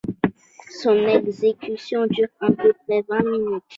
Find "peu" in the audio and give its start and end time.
2.51-2.73